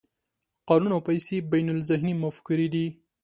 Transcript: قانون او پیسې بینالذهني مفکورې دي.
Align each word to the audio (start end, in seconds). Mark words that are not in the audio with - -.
قانون 0.69 0.91
او 0.95 1.01
پیسې 1.09 1.35
بینالذهني 1.51 2.13
مفکورې 2.23 2.67
دي. 2.73 2.87